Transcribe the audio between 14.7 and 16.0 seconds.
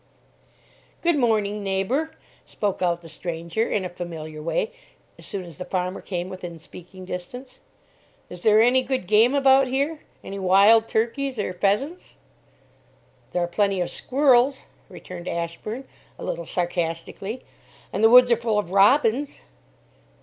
returned Ashburn,